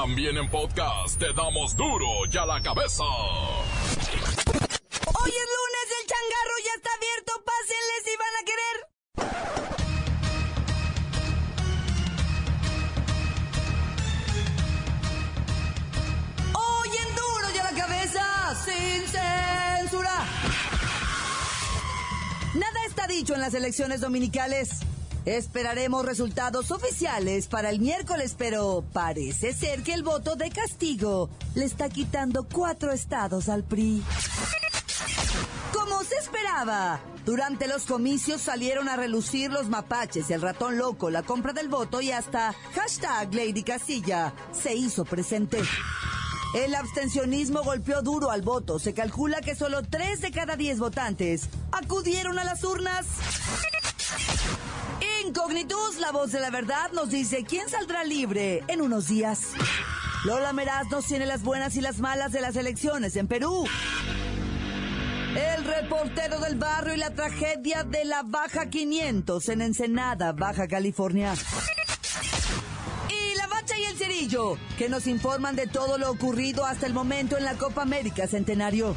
También 0.00 0.38
en 0.38 0.48
podcast 0.48 1.18
te 1.18 1.32
damos 1.32 1.74
duro 1.74 2.06
y 2.32 2.36
a 2.36 2.46
la 2.46 2.62
cabeza. 2.62 3.02
Hoy 3.02 3.72
es 5.26 5.48
lunes, 5.58 5.88
el 6.00 6.06
changarro 6.06 6.56
ya 6.64 6.74
está 6.76 6.90
abierto, 6.94 7.32
pásenle 7.44 7.96
si 8.04 8.14
van 8.16 8.34
a 8.38 8.44
querer. 8.46 8.76
Hoy 16.54 16.90
en 16.96 17.10
duro 17.16 17.46
y 17.52 17.58
a 17.58 17.64
la 17.64 17.74
cabeza, 17.76 18.24
sin 18.64 19.02
censura. 19.08 20.16
Nada 22.54 22.84
está 22.86 23.08
dicho 23.08 23.34
en 23.34 23.40
las 23.40 23.52
elecciones 23.54 24.00
dominicales. 24.00 24.87
Esperaremos 25.28 26.06
resultados 26.06 26.70
oficiales 26.70 27.48
para 27.48 27.68
el 27.68 27.80
miércoles, 27.80 28.34
pero 28.38 28.82
parece 28.94 29.52
ser 29.52 29.82
que 29.82 29.92
el 29.92 30.02
voto 30.02 30.36
de 30.36 30.48
castigo 30.48 31.28
le 31.54 31.66
está 31.66 31.90
quitando 31.90 32.48
cuatro 32.50 32.92
estados 32.92 33.50
al 33.50 33.62
PRI. 33.62 34.02
Como 35.74 36.02
se 36.02 36.14
esperaba, 36.14 37.00
durante 37.26 37.68
los 37.68 37.84
comicios 37.84 38.40
salieron 38.40 38.88
a 38.88 38.96
relucir 38.96 39.52
los 39.52 39.68
mapaches, 39.68 40.30
el 40.30 40.40
ratón 40.40 40.78
loco, 40.78 41.10
la 41.10 41.22
compra 41.22 41.52
del 41.52 41.68
voto 41.68 42.00
y 42.00 42.10
hasta 42.10 42.54
hashtag 42.74 43.34
Lady 43.34 43.62
Casilla 43.62 44.32
se 44.52 44.74
hizo 44.76 45.04
presente. 45.04 45.60
El 46.54 46.74
abstencionismo 46.74 47.62
golpeó 47.62 48.00
duro 48.00 48.30
al 48.30 48.40
voto. 48.40 48.78
Se 48.78 48.94
calcula 48.94 49.42
que 49.42 49.54
solo 49.54 49.82
3 49.82 50.22
de 50.22 50.30
cada 50.30 50.56
10 50.56 50.78
votantes 50.78 51.50
acudieron 51.70 52.38
a 52.38 52.44
las 52.44 52.64
urnas. 52.64 53.04
Incognitus, 55.28 55.98
la 56.00 56.10
voz 56.10 56.32
de 56.32 56.40
la 56.40 56.48
verdad, 56.48 56.90
nos 56.92 57.10
dice 57.10 57.44
quién 57.44 57.68
saldrá 57.68 58.02
libre 58.02 58.64
en 58.66 58.80
unos 58.80 59.08
días. 59.08 59.50
Lola 60.24 60.54
Meraz 60.54 60.90
nos 60.90 61.04
tiene 61.04 61.26
las 61.26 61.42
buenas 61.42 61.76
y 61.76 61.82
las 61.82 61.98
malas 61.98 62.32
de 62.32 62.40
las 62.40 62.56
elecciones 62.56 63.14
en 63.14 63.26
Perú. 63.26 63.66
El 65.36 65.64
reportero 65.66 66.40
del 66.40 66.56
barrio 66.56 66.94
y 66.94 66.96
la 66.96 67.10
tragedia 67.10 67.84
de 67.84 68.06
la 68.06 68.22
Baja 68.22 68.70
500 68.70 69.48
en 69.50 69.60
Ensenada, 69.60 70.32
Baja 70.32 70.66
California. 70.66 71.34
Y 73.10 73.36
la 73.36 73.48
Bacha 73.48 73.76
y 73.76 73.84
el 73.84 73.98
Cerillo, 73.98 74.56
que 74.78 74.88
nos 74.88 75.06
informan 75.06 75.56
de 75.56 75.66
todo 75.66 75.98
lo 75.98 76.10
ocurrido 76.10 76.64
hasta 76.64 76.86
el 76.86 76.94
momento 76.94 77.36
en 77.36 77.44
la 77.44 77.52
Copa 77.52 77.82
América 77.82 78.26
Centenario. 78.26 78.96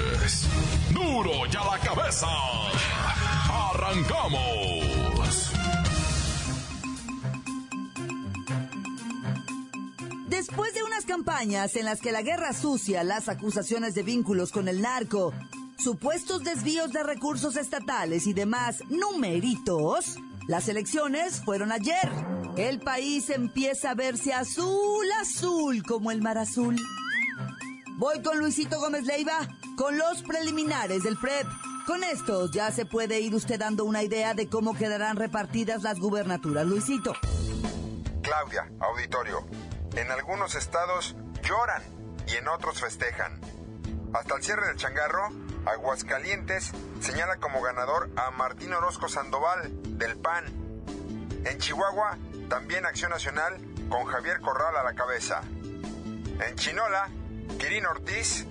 Duro 0.93 1.31
y 1.51 1.55
a 1.55 1.63
la 1.63 1.79
cabeza. 1.79 2.27
Arrancamos. 3.73 5.51
Después 10.27 10.75
de 10.75 10.83
unas 10.83 11.05
campañas 11.05 11.75
en 11.75 11.85
las 11.85 12.01
que 12.01 12.11
la 12.11 12.21
guerra 12.21 12.53
sucia, 12.53 13.03
las 13.03 13.29
acusaciones 13.29 13.95
de 13.95 14.03
vínculos 14.03 14.51
con 14.51 14.67
el 14.67 14.83
narco, 14.83 15.33
supuestos 15.79 16.43
desvíos 16.43 16.91
de 16.91 17.01
recursos 17.01 17.55
estatales 17.55 18.27
y 18.27 18.33
demás 18.33 18.83
numeritos, 18.89 20.17
las 20.47 20.67
elecciones 20.69 21.41
fueron 21.43 21.71
ayer. 21.71 22.11
El 22.57 22.79
país 22.79 23.31
empieza 23.31 23.89
a 23.89 23.95
verse 23.95 24.33
azul, 24.33 25.05
azul 25.19 25.81
como 25.81 26.11
el 26.11 26.21
mar 26.21 26.37
azul. 26.37 26.75
Voy 27.97 28.21
con 28.21 28.37
Luisito 28.37 28.79
Gómez 28.79 29.05
Leiva, 29.05 29.47
con 29.75 29.97
los 29.97 30.21
preliminares 30.23 31.03
del 31.03 31.17
PREP. 31.17 31.47
Con 31.85 32.03
estos 32.03 32.51
ya 32.51 32.71
se 32.71 32.85
puede 32.85 33.19
ir 33.19 33.33
usted 33.35 33.59
dando 33.59 33.85
una 33.85 34.03
idea 34.03 34.33
de 34.33 34.47
cómo 34.47 34.75
quedarán 34.75 35.17
repartidas 35.17 35.83
las 35.83 35.99
gubernaturas. 35.99 36.65
Luisito. 36.65 37.13
Claudia, 38.21 38.71
auditorio. 38.79 39.45
En 39.95 40.11
algunos 40.11 40.55
estados 40.55 41.15
lloran 41.43 41.83
y 42.27 42.35
en 42.35 42.47
otros 42.47 42.79
festejan. 42.79 43.39
Hasta 44.13 44.35
el 44.35 44.43
cierre 44.43 44.67
del 44.67 44.77
changarro, 44.77 45.29
Aguascalientes 45.65 46.71
señala 47.01 47.37
como 47.37 47.61
ganador 47.61 48.09
a 48.15 48.31
Martín 48.31 48.73
Orozco 48.73 49.09
Sandoval, 49.09 49.69
del 49.97 50.17
PAN. 50.17 50.45
En 51.45 51.57
Chihuahua, 51.57 52.17
también 52.49 52.85
Acción 52.85 53.11
Nacional 53.11 53.57
con 53.89 54.05
Javier 54.05 54.39
Corral 54.41 54.75
a 54.77 54.83
la 54.83 54.93
cabeza. 54.93 55.41
En 56.47 56.55
Chinola, 56.55 57.09
Kirin 57.59 57.85
Ortiz, 57.85 58.45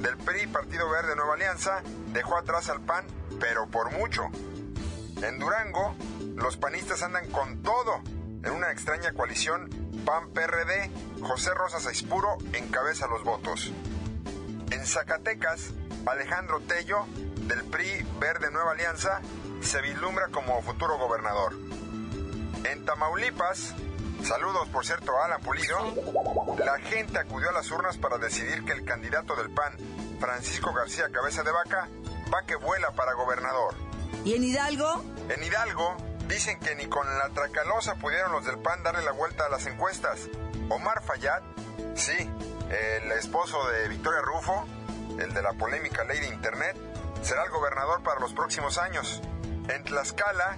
del 0.00 0.16
PRI 0.18 0.46
Partido 0.46 0.88
Verde 0.90 1.16
Nueva 1.16 1.34
Alianza, 1.34 1.82
dejó 2.12 2.36
atrás 2.36 2.68
al 2.68 2.80
PAN, 2.80 3.04
pero 3.40 3.66
por 3.66 3.92
mucho. 3.92 4.28
En 5.22 5.38
Durango, 5.38 5.94
los 6.36 6.56
panistas 6.56 7.02
andan 7.02 7.30
con 7.30 7.62
todo 7.62 8.02
en 8.42 8.52
una 8.52 8.70
extraña 8.70 9.12
coalición 9.12 9.70
PAN-PRD, 10.04 10.90
José 11.22 11.52
Rosas 11.54 11.86
Aispuro 11.86 12.38
encabeza 12.52 13.06
los 13.08 13.24
votos. 13.24 13.72
En 14.70 14.86
Zacatecas, 14.86 15.72
Alejandro 16.06 16.60
Tello, 16.60 17.06
del 17.48 17.64
PRI 17.64 18.06
Verde 18.20 18.50
Nueva 18.52 18.72
Alianza, 18.72 19.20
se 19.62 19.80
vislumbra 19.80 20.28
como 20.28 20.62
futuro 20.62 20.98
gobernador. 20.98 21.54
En 22.64 22.84
Tamaulipas, 22.84 23.74
saludos 24.26 24.68
por 24.68 24.84
cierto 24.84 25.16
a 25.16 25.26
Alan 25.26 25.40
Pulido, 25.40 25.78
la 26.58 26.78
gente 26.80 27.18
acudió 27.18 27.48
a 27.50 27.52
las 27.52 27.70
urnas 27.70 27.96
para 27.96 28.18
decidir 28.18 28.64
que 28.64 28.72
el 28.72 28.84
candidato 28.84 29.36
del 29.36 29.50
PAN, 29.50 29.76
Francisco 30.18 30.72
García 30.72 31.10
Cabeza 31.12 31.44
de 31.44 31.52
Vaca, 31.52 31.88
va 32.34 32.42
que 32.44 32.56
vuela 32.56 32.90
para 32.92 33.12
gobernador. 33.12 33.74
¿Y 34.24 34.34
en 34.34 34.42
Hidalgo? 34.42 35.04
En 35.28 35.42
Hidalgo, 35.44 35.96
dicen 36.26 36.58
que 36.58 36.74
ni 36.74 36.86
con 36.86 37.06
la 37.18 37.28
tracalosa 37.28 37.94
pudieron 37.94 38.32
los 38.32 38.44
del 38.44 38.58
PAN 38.58 38.82
darle 38.82 39.04
la 39.04 39.12
vuelta 39.12 39.46
a 39.46 39.48
las 39.48 39.66
encuestas. 39.66 40.28
Omar 40.70 41.04
Fayad, 41.04 41.42
sí, 41.94 42.28
el 42.68 43.12
esposo 43.12 43.68
de 43.68 43.88
Victoria 43.88 44.22
Rufo, 44.22 44.66
el 45.20 45.32
de 45.32 45.42
la 45.42 45.52
polémica 45.52 46.02
ley 46.02 46.18
de 46.18 46.28
Internet, 46.28 46.76
será 47.22 47.44
el 47.44 47.50
gobernador 47.50 48.02
para 48.02 48.18
los 48.18 48.32
próximos 48.32 48.76
años. 48.78 49.22
En 49.68 49.84
Tlaxcala, 49.84 50.56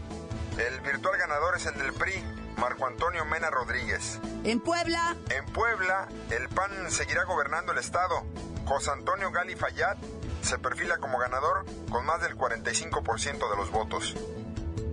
el 0.57 0.81
virtual 0.81 1.19
ganador 1.19 1.57
es 1.57 1.67
el 1.67 1.77
del 1.77 1.93
PRI, 1.93 2.25
Marco 2.59 2.87
Antonio 2.87 3.25
Mena 3.25 3.51
Rodríguez. 3.51 4.19
En 4.45 4.61
Puebla. 4.61 5.17
En 5.31 5.47
Puebla, 5.47 6.09
el 6.31 6.49
PAN 6.49 6.91
seguirá 6.91 7.25
gobernando 7.25 7.73
el 7.73 7.79
estado. 7.79 8.25
José 8.67 8.91
Antonio 8.91 9.31
Gali 9.31 9.55
Fayad 9.55 9.97
se 10.43 10.59
perfila 10.59 10.99
como 10.99 11.19
ganador 11.19 11.65
con 11.91 12.05
más 12.05 12.21
del 12.21 12.37
45% 12.37 13.51
de 13.51 13.57
los 13.57 13.71
votos. 13.71 14.17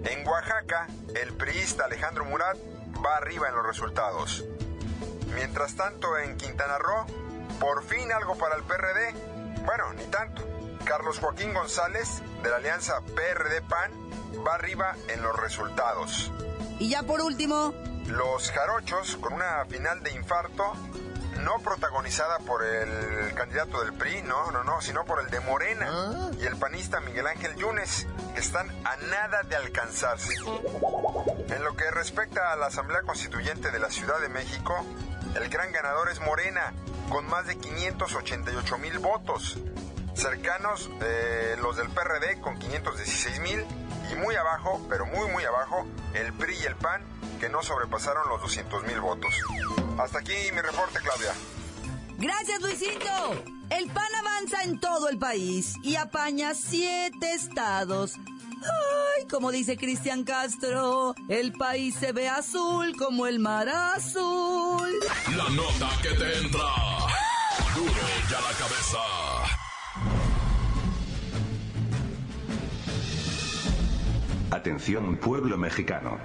En 0.04 0.28
Oaxaca, 0.28 0.88
el 1.16 1.34
priista 1.34 1.86
Alejandro 1.86 2.26
Murat 2.26 2.56
va 3.04 3.18
arriba 3.18 3.50
en 3.50 3.56
los 3.56 3.66
resultados. 3.66 4.46
Mientras 5.34 5.76
tanto, 5.76 6.18
en 6.20 6.38
Quintana 6.38 6.78
Roo, 6.78 7.06
por 7.60 7.84
fin 7.84 8.12
algo 8.12 8.38
para 8.38 8.56
el 8.56 8.64
PRD. 8.64 9.14
Bueno, 9.66 9.92
ni 9.94 10.06
tanto. 10.06 10.44
Carlos 10.86 11.18
Joaquín 11.18 11.54
González, 11.54 12.22
de 12.44 12.50
la 12.52 12.58
alianza 12.58 13.02
PRD-PAN, 13.02 13.92
va 14.46 14.54
arriba 14.54 14.96
en 15.08 15.24
los 15.24 15.36
resultados. 15.36 16.32
Y 16.80 16.90
ya 16.90 17.04
por 17.04 17.22
último, 17.22 17.74
Los 18.08 18.52
jarochos, 18.52 19.18
con 19.18 19.34
una 19.34 19.66
final 19.66 20.04
de 20.04 20.12
infarto, 20.12 20.74
no 21.42 21.60
protagonizada 21.60 22.40
por 22.40 22.64
el 22.64 23.34
candidato 23.34 23.82
del 23.82 23.94
PRI, 23.94 24.22
no, 24.24 24.52
no, 24.52 24.64
no, 24.64 24.82
sino 24.82 25.06
por 25.06 25.22
el 25.22 25.30
de 25.30 25.40
Morena 25.42 26.30
y 26.40 26.46
el 26.46 26.56
panista 26.58 27.00
Miguel 27.00 27.28
Ángel 27.28 27.56
Yunes, 27.56 28.08
que 28.34 28.40
están 28.40 28.70
a 28.86 28.96
nada 28.98 29.44
de 29.44 29.56
alcanzarse. 29.56 30.36
En 31.50 31.64
lo 31.64 31.76
que 31.76 31.90
respecta 31.92 32.52
a 32.52 32.56
la 32.56 32.68
Asamblea 32.68 33.02
Constituyente 33.02 33.72
de 33.72 33.80
la 33.80 33.90
Ciudad 33.90 34.20
de 34.20 34.30
México, 34.30 34.86
el 35.36 35.50
gran 35.50 35.72
ganador 35.72 36.10
es 36.10 36.20
Morena, 36.22 36.74
con 37.10 37.28
más 37.28 37.46
de 37.48 37.58
588 37.58 38.78
mil 38.78 39.00
votos, 39.00 39.58
cercanos 40.16 40.90
eh, 41.02 41.56
los 41.62 41.76
del 41.78 41.90
PRD 41.90 42.40
con 42.40 42.58
516 42.58 43.40
mil 43.42 43.66
y 44.12 44.16
muy 44.16 44.36
abajo, 44.36 44.86
pero 44.90 45.06
muy 45.06 45.28
muy 45.32 45.44
abajo, 45.44 45.86
el 46.14 46.32
PRI 46.34 46.56
y 46.58 46.66
el 46.66 46.76
PAN 46.76 47.02
que 47.40 47.50
no 47.50 47.62
sobrepasaron 47.64 48.28
los 48.30 48.42
200 48.42 48.84
mil 48.84 49.00
votos. 49.02 49.34
Hasta 50.00 50.20
aquí 50.20 50.34
mi 50.54 50.62
reporte, 50.62 51.00
Claudia. 51.00 51.34
gracias 52.18 52.62
Luisito. 52.62 53.44
El 53.70 53.90
PAN 53.90 54.16
avanza 54.20 54.64
en 54.64 54.80
todo 54.80 55.10
el 55.10 55.18
país 55.18 55.74
y 55.84 55.96
apaña 55.96 56.54
siete 56.54 57.34
estados. 57.34 58.16
Ay, 58.62 59.28
como 59.28 59.52
dice 59.52 59.78
Cristian 59.78 60.24
Castro, 60.24 61.14
el 61.30 61.52
país 61.54 61.96
se 61.96 62.12
ve 62.14 62.30
azul 62.30 62.96
como 62.98 63.28
el 63.28 63.40
mar 63.40 63.68
azul. 63.70 64.90
La 65.36 65.50
nota 65.50 65.90
que 66.02 66.10
te 66.10 66.38
entra. 66.40 66.68
Duro 67.76 67.92
ya 68.30 68.42
la 68.42 68.54
cabeza. 68.58 69.35
Atención 74.56 75.18
pueblo 75.18 75.58
mexicano. 75.58 76.18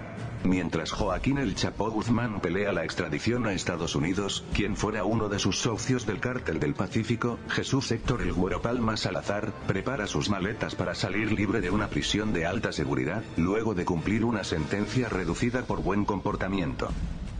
Mientras 0.44 0.92
Joaquín 0.92 1.38
El 1.38 1.56
Chapo 1.56 1.90
Guzmán 1.90 2.40
pelea 2.40 2.72
la 2.72 2.84
extradición 2.84 3.44
a 3.44 3.54
Estados 3.54 3.96
Unidos, 3.96 4.44
quien 4.54 4.76
fuera 4.76 5.02
uno 5.02 5.28
de 5.28 5.40
sus 5.40 5.58
socios 5.58 6.06
del 6.06 6.20
cártel 6.20 6.60
del 6.60 6.74
Pacífico, 6.74 7.40
Jesús 7.48 7.90
Héctor 7.90 8.22
El 8.22 8.32
Güero 8.32 8.62
Palma 8.62 8.96
Salazar, 8.96 9.52
prepara 9.66 10.06
sus 10.06 10.30
maletas 10.30 10.76
para 10.76 10.94
salir 10.94 11.32
libre 11.32 11.60
de 11.60 11.70
una 11.70 11.88
prisión 11.88 12.32
de 12.32 12.46
alta 12.46 12.70
seguridad, 12.70 13.24
luego 13.36 13.74
de 13.74 13.84
cumplir 13.84 14.24
una 14.24 14.44
sentencia 14.44 15.08
reducida 15.08 15.62
por 15.62 15.82
buen 15.82 16.04
comportamiento. 16.04 16.88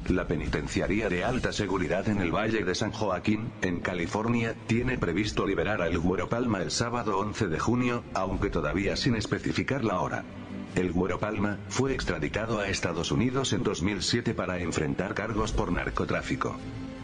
La 0.09 0.27
penitenciaría 0.27 1.09
de 1.09 1.23
alta 1.23 1.53
seguridad 1.53 2.09
en 2.09 2.21
el 2.21 2.35
Valle 2.35 2.65
de 2.65 2.75
San 2.75 2.91
Joaquín, 2.91 3.53
en 3.63 3.79
California, 3.79 4.57
tiene 4.67 4.99
previsto 4.99 5.47
liberar 5.47 5.83
a 5.83 5.87
El 5.87 6.01
Güero 6.01 6.29
Palma 6.29 6.61
el 6.61 6.73
sábado 6.73 7.17
11 7.21 7.47
de 7.47 7.61
junio, 7.61 8.03
aunque 8.13 8.51
todavía 8.51 8.97
sin 8.97 9.15
especificar 9.15 9.85
la 9.85 10.01
hora. 10.01 10.25
El 10.77 10.93
Güero 10.93 11.19
Palma 11.19 11.59
fue 11.69 11.93
extraditado 11.93 12.61
a 12.61 12.69
Estados 12.69 13.11
Unidos 13.11 13.53
en 13.53 13.63
2007 13.63 14.35
para 14.35 14.61
enfrentar 14.61 15.15
cargos 15.15 15.53
por 15.53 15.73
narcotráfico. 15.73 16.57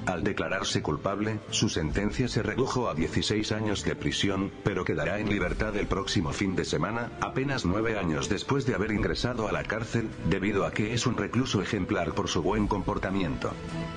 Al 0.06 0.22
declararse 0.22 0.82
culpable, 0.82 1.40
su 1.50 1.68
sentencia 1.68 2.28
se 2.28 2.40
redujo 2.40 2.88
a 2.88 2.94
16 2.94 3.50
años 3.50 3.84
de 3.84 3.96
prisión, 3.96 4.52
pero 4.62 4.84
quedará 4.84 5.18
en 5.18 5.28
libertad 5.28 5.76
el 5.76 5.88
próximo 5.88 6.32
fin 6.32 6.54
de 6.54 6.64
semana, 6.64 7.10
apenas 7.20 7.64
nueve 7.64 7.98
años 7.98 8.28
después 8.28 8.66
de 8.66 8.76
haber 8.76 8.92
ingresado 8.92 9.48
a 9.48 9.52
la 9.52 9.64
cárcel, 9.64 10.08
debido 10.30 10.64
a 10.64 10.70
que 10.70 10.94
es 10.94 11.06
un 11.06 11.16
recluso 11.16 11.60
ejemplar 11.60 12.14
por 12.14 12.28
su 12.28 12.40
buen 12.40 12.68
comportamiento. 12.68 13.50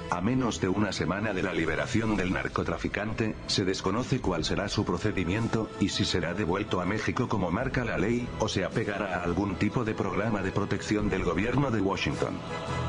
A 0.10 0.20
menos 0.20 0.60
de 0.60 0.70
una 0.70 0.92
semana 0.92 1.32
de 1.34 1.44
la 1.44 1.54
liberación 1.54 2.18
del 2.18 2.34
narcotraficante, 2.34 3.36
se 3.46 3.64
desconoce 3.64 4.20
cuál 4.20 4.44
será 4.44 4.68
su 4.68 4.84
procedimiento, 4.84 5.70
y 5.80 5.90
si 5.90 6.06
será 6.06 6.34
devuelto 6.34 6.82
a 6.82 6.86
México 6.86 7.30
como 7.30 7.52
marca 7.52 7.86
la 7.86 8.00
ley, 8.00 8.28
o 8.40 8.48
se 8.48 8.66
apegará 8.66 9.20
a 9.20 9.24
algún 9.24 9.58
tipo 9.58 9.86
de 9.86 9.94
programa 9.94 10.42
de 10.42 10.52
protección 10.52 11.08
del 11.08 11.24
gobierno 11.24 11.70
de 11.70 11.82
Washington. 11.82 12.34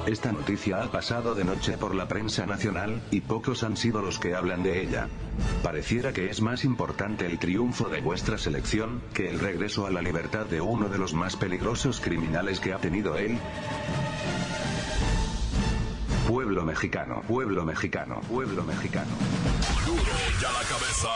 Esta 0.06 0.32
noticia 0.32 0.82
ha 0.82 0.90
pasado 0.90 1.34
de 1.34 1.44
noche 1.44 1.76
por 1.76 1.94
la 1.94 2.08
prensa 2.08 2.46
nacional, 2.46 3.02
y 3.10 3.20
pocos 3.20 3.62
han 3.62 3.76
sido 3.76 4.02
los 4.02 4.18
que 4.18 4.34
hablan 4.34 4.62
de 4.62 4.82
ella. 4.82 5.08
Pareciera 5.62 6.12
que 6.12 6.30
es 6.30 6.40
más 6.40 6.64
importante 6.64 7.26
el 7.26 7.38
triunfo 7.38 7.88
de 7.88 8.00
vuestra 8.00 8.38
selección, 8.38 9.02
que 9.14 9.28
el 9.28 9.40
regreso 9.40 9.86
a 9.86 9.90
la 9.90 10.02
libertad 10.02 10.46
de 10.46 10.60
uno 10.60 10.88
de 10.88 10.98
los 10.98 11.14
más 11.14 11.36
peligrosos 11.36 12.00
criminales 12.00 12.60
que 12.60 12.72
ha 12.72 12.78
tenido 12.78 13.16
él. 13.16 13.38
Pueblo 16.28 16.64
mexicano, 16.64 17.22
pueblo 17.26 17.64
mexicano, 17.64 18.20
pueblo 18.28 18.62
mexicano. 18.64 19.10
Duro 19.86 20.02
ya 20.40 20.52
la 20.52 20.62
cabeza. 20.68 21.08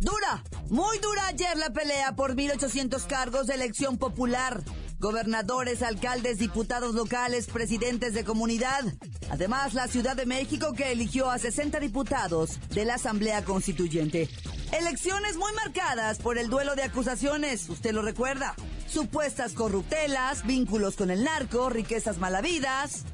Dura, 0.00 0.44
muy 0.68 0.98
dura 0.98 1.28
ayer 1.28 1.56
la 1.56 1.70
pelea 1.70 2.14
por 2.14 2.34
1.800 2.34 3.06
cargos 3.06 3.46
de 3.46 3.54
elección 3.54 3.96
popular. 3.96 4.62
Gobernadores, 5.04 5.82
alcaldes, 5.82 6.38
diputados 6.38 6.94
locales, 6.94 7.46
presidentes 7.48 8.14
de 8.14 8.24
comunidad. 8.24 8.84
Además, 9.30 9.74
la 9.74 9.86
Ciudad 9.86 10.16
de 10.16 10.24
México 10.24 10.72
que 10.72 10.92
eligió 10.92 11.28
a 11.28 11.38
60 11.38 11.78
diputados 11.78 12.58
de 12.70 12.86
la 12.86 12.94
Asamblea 12.94 13.44
Constituyente. 13.44 14.30
Elecciones 14.72 15.36
muy 15.36 15.52
marcadas 15.52 16.20
por 16.20 16.38
el 16.38 16.48
duelo 16.48 16.74
de 16.74 16.84
acusaciones, 16.84 17.68
usted 17.68 17.92
lo 17.92 18.00
recuerda. 18.00 18.54
Supuestas 18.88 19.52
corruptelas, 19.52 20.46
vínculos 20.46 20.96
con 20.96 21.10
el 21.10 21.22
narco, 21.22 21.68
riquezas 21.68 22.16
malavidas. 22.16 23.04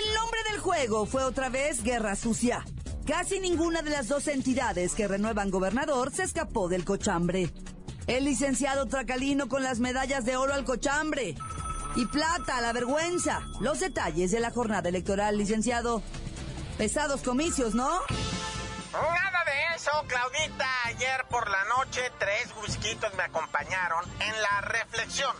El 0.00 0.14
nombre 0.14 0.40
del 0.50 0.60
juego 0.60 1.04
fue 1.04 1.24
otra 1.24 1.50
vez 1.50 1.82
Guerra 1.82 2.16
Sucia. 2.16 2.64
Casi 3.06 3.38
ninguna 3.38 3.82
de 3.82 3.90
las 3.90 4.08
dos 4.08 4.28
entidades 4.28 4.94
que 4.94 5.06
renuevan 5.06 5.50
gobernador 5.50 6.10
se 6.10 6.22
escapó 6.22 6.70
del 6.70 6.86
cochambre. 6.86 7.52
El 8.08 8.24
licenciado 8.24 8.86
Tracalino 8.86 9.48
con 9.48 9.62
las 9.62 9.80
medallas 9.80 10.24
de 10.24 10.38
oro 10.38 10.54
al 10.54 10.64
cochambre 10.64 11.34
y 11.94 12.06
plata 12.06 12.56
a 12.56 12.62
la 12.62 12.72
vergüenza. 12.72 13.42
Los 13.60 13.80
detalles 13.80 14.30
de 14.30 14.40
la 14.40 14.50
jornada 14.50 14.88
electoral, 14.88 15.36
licenciado. 15.36 16.02
Pesados 16.78 17.20
comicios, 17.20 17.74
¿no? 17.74 17.88
Claudita. 20.06 20.68
Ayer 20.84 21.24
por 21.30 21.48
la 21.48 21.64
noche 21.64 22.12
tres 22.18 22.52
whiskitos 22.62 23.12
me 23.14 23.22
acompañaron 23.22 24.04
en 24.20 24.42
la 24.42 24.60
reflexión 24.60 25.34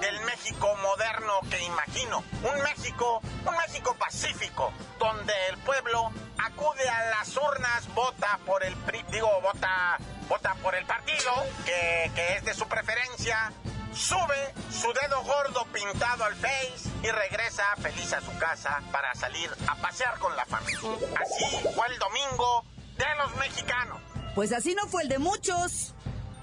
del 0.00 0.20
México 0.22 0.74
moderno 0.82 1.40
que 1.50 1.62
imagino. 1.62 2.22
Un 2.42 2.62
México, 2.62 3.20
un 3.46 3.56
México 3.56 3.96
pacífico, 3.98 4.72
donde 4.98 5.32
el 5.48 5.58
pueblo 5.58 6.12
acude 6.38 6.88
a 6.88 7.10
las 7.10 7.34
urnas, 7.36 7.88
vota 7.94 8.38
por 8.44 8.62
el 8.62 8.76
PRI, 8.76 9.04
digo, 9.10 9.40
vota, 9.40 9.98
vota 10.28 10.54
por 10.62 10.74
el 10.74 10.84
partido 10.84 11.32
que, 11.64 12.10
que 12.14 12.36
es 12.36 12.44
de 12.44 12.52
su 12.52 12.68
preferencia, 12.68 13.52
sube 13.94 14.54
su 14.70 14.92
dedo 14.92 15.22
gordo 15.22 15.64
pintado 15.72 16.24
al 16.24 16.34
face 16.34 16.90
y 17.02 17.10
regresa 17.10 17.64
feliz 17.80 18.12
a 18.12 18.20
su 18.20 18.36
casa 18.38 18.82
para 18.92 19.14
salir 19.14 19.50
a 19.66 19.76
pasear 19.76 20.18
con 20.18 20.36
la 20.36 20.44
familia. 20.44 20.90
Así 21.20 21.68
fue 21.74 21.86
el 21.88 21.98
domingo 21.98 22.64
de 22.96 23.14
los 23.18 23.34
mexicanos. 23.36 24.00
Pues 24.34 24.52
así 24.52 24.74
no 24.74 24.86
fue 24.86 25.02
el 25.02 25.08
de 25.08 25.18
muchos. 25.18 25.94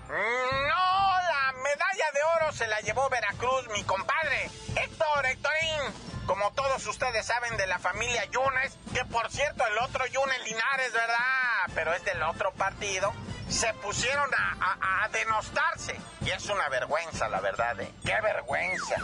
No, 0.07 0.15
la 0.15 1.53
medalla 1.63 2.11
de 2.13 2.19
oro 2.37 2.53
se 2.53 2.67
la 2.67 2.79
llevó 2.81 3.09
Veracruz, 3.09 3.67
mi 3.73 3.83
compadre, 3.83 4.49
Héctor, 4.75 5.25
Héctorín. 5.25 6.11
Como 6.25 6.51
todos 6.51 6.85
ustedes 6.87 7.25
saben 7.25 7.57
de 7.57 7.67
la 7.67 7.79
familia 7.79 8.23
Yunes, 8.25 8.77
que 8.93 9.03
por 9.05 9.29
cierto 9.31 9.65
el 9.67 9.77
otro 9.79 10.05
Yunes 10.07 10.43
Linares, 10.45 10.93
¿verdad? 10.93 11.71
Pero 11.73 11.93
es 11.93 12.03
del 12.05 12.21
otro 12.23 12.51
partido. 12.53 13.11
Se 13.51 13.73
pusieron 13.75 14.29
a, 14.33 15.07
denostarse. 15.11 15.99
Y 16.25 16.29
es 16.29 16.45
una 16.45 16.69
vergüenza, 16.69 17.27
la 17.27 17.41
verdad, 17.41 17.79
¿eh? 17.81 17.91
¡Qué 18.05 18.15
vergüenza! 18.21 18.95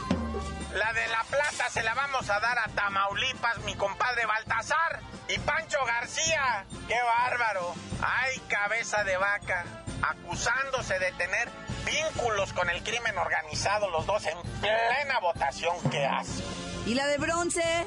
La 0.74 0.94
de 0.94 1.08
la 1.10 1.24
plata 1.30 1.70
se 1.70 1.84
la 1.84 1.94
vamos 1.94 2.30
a 2.30 2.40
dar 2.40 2.58
a 2.58 2.68
Tamaulipas, 2.70 3.60
mi 3.60 3.76
compadre 3.76 4.26
Baltasar. 4.26 5.02
Y 5.28 5.38
Pancho 5.40 5.80
García, 5.86 6.66
qué 6.88 6.98
bárbaro. 7.04 7.76
Ay, 8.02 8.40
cabeza 8.48 9.04
de 9.04 9.18
vaca, 9.18 9.66
acusándose 10.02 10.98
de 10.98 11.12
tener 11.14 11.50
vínculos 11.84 12.54
con 12.54 12.70
el 12.70 12.82
crimen 12.84 13.18
organizado, 13.18 13.90
los 13.90 14.06
dos 14.06 14.26
en 14.26 14.42
plena 14.62 15.20
votación, 15.20 15.76
qué 15.92 16.06
asco. 16.06 16.44
¿Y 16.86 16.94
la 16.94 17.06
de 17.08 17.18
bronce? 17.18 17.86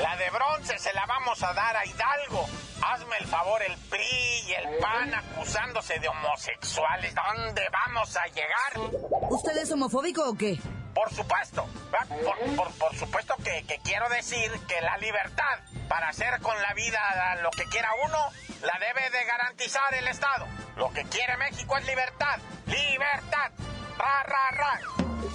La 0.00 0.16
de 0.16 0.28
bronce 0.30 0.78
se 0.78 0.92
la 0.92 1.06
vamos 1.06 1.42
a 1.42 1.52
dar 1.52 1.76
a 1.76 1.84
Hidalgo. 1.86 2.46
Hazme 2.82 3.16
el 3.20 3.26
favor, 3.26 3.62
el 3.62 3.76
PRI 3.88 4.40
y 4.48 4.52
el 4.54 4.78
PAN 4.78 5.14
acusándose 5.14 5.98
de 6.00 6.08
homosexuales. 6.08 7.14
¿Dónde 7.14 7.62
vamos 7.72 8.16
a 8.16 8.26
llegar? 8.26 8.92
¿Usted 9.30 9.56
es 9.58 9.70
homofóbico 9.72 10.28
o 10.28 10.34
qué? 10.36 10.58
Por 10.94 11.12
supuesto, 11.12 11.66
¿verdad? 11.90 12.16
por, 12.24 12.56
por- 12.56 12.72
por 12.78 12.94
supuesto 12.96 13.34
que, 13.42 13.64
que 13.66 13.78
quiero 13.82 14.08
decir 14.10 14.50
que 14.68 14.80
la 14.80 14.96
libertad 14.98 15.58
para 15.88 16.08
hacer 16.08 16.40
con 16.40 16.60
la 16.62 16.72
vida 16.74 17.36
lo 17.42 17.50
que 17.50 17.64
quiera 17.64 17.88
uno, 18.04 18.18
la 18.62 18.78
debe 18.78 19.10
de 19.10 19.24
garantizar 19.24 19.92
el 19.94 20.06
Estado. 20.08 20.46
Lo 20.76 20.90
que 20.92 21.04
quiere 21.04 21.36
México 21.36 21.76
es 21.78 21.86
libertad. 21.86 22.38
¡Libertad! 22.66 23.50
¡Ra, 23.98 24.22
ra, 24.24 24.50
ra! 24.52 24.80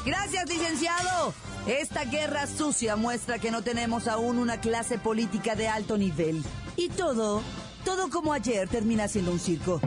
Gracias, 0.05 0.45
licenciado. 0.47 1.33
Esta 1.69 2.03
guerra 2.03 2.47
sucia 2.47 2.95
muestra 2.95 3.37
que 3.37 3.51
no 3.51 3.61
tenemos 3.61 4.07
aún 4.07 4.39
una 4.39 4.59
clase 4.59 4.97
política 4.97 5.53
de 5.53 5.67
alto 5.67 5.99
nivel. 5.99 6.43
Y 6.75 6.89
todo, 6.89 7.43
todo 7.85 8.09
como 8.09 8.33
ayer 8.33 8.67
termina 8.67 9.07
siendo 9.07 9.29
un 9.31 9.39
circo. 9.39 9.79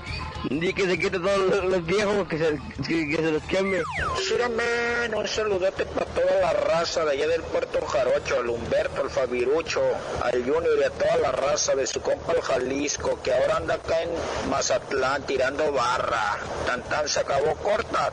Di 0.50 0.72
que 0.72 0.86
se 0.86 0.96
quite 0.96 1.18
todos 1.18 1.64
los 1.64 1.84
viejos, 1.84 2.28
que 2.28 2.38
se, 2.38 2.60
que, 2.86 3.16
se 3.16 3.30
los 3.32 3.42
queme. 3.44 3.82
Siramen, 4.28 5.14
un 5.14 5.26
saludote 5.26 5.84
para 5.86 6.06
toda 6.06 6.40
la 6.40 6.52
raza 6.52 7.04
de 7.04 7.12
allá 7.12 7.26
del 7.26 7.42
Puerto 7.42 7.84
Jarocho, 7.84 8.38
al 8.38 8.50
Humberto, 8.50 9.02
al 9.02 9.10
Fabirucho, 9.10 9.82
al 10.22 10.44
Junior 10.44 10.78
y 10.80 10.84
a 10.84 10.90
toda 10.90 11.16
la 11.16 11.32
raza 11.32 11.74
de 11.74 11.86
su 11.86 12.00
compa 12.00 12.32
el 12.32 12.42
Jalisco, 12.42 13.20
que 13.24 13.32
ahora 13.32 13.56
anda 13.56 13.74
acá 13.74 14.02
en 14.02 14.10
Mazatlán 14.48 15.26
tirando 15.26 15.72
barra. 15.72 16.38
Tan 16.66 17.08
se 17.08 17.20
acabó 17.20 17.56
corta. 17.56 18.12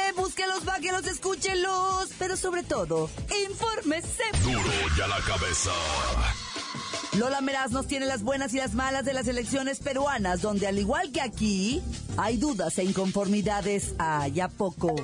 búsquelos, 0.15 0.65
báquelos, 0.65 1.05
escúchelos. 1.07 2.09
Pero 2.17 2.37
sobre 2.37 2.63
todo, 2.63 3.09
infórmese. 3.49 4.23
Duro 4.43 4.71
y 4.97 5.01
a 5.01 5.07
la 5.07 5.19
cabeza. 5.19 5.71
Lola 7.17 7.41
Meraz 7.41 7.71
nos 7.71 7.87
tiene 7.87 8.05
las 8.05 8.23
buenas 8.23 8.53
y 8.53 8.57
las 8.57 8.73
malas 8.73 9.03
de 9.03 9.13
las 9.13 9.27
elecciones 9.27 9.79
peruanas, 9.79 10.41
donde 10.41 10.67
al 10.67 10.79
igual 10.79 11.11
que 11.11 11.21
aquí, 11.21 11.81
hay 12.17 12.37
dudas 12.37 12.77
e 12.77 12.83
inconformidades. 12.83 13.95
Hay 13.99 14.39
a 14.39 14.47
poco. 14.47 14.95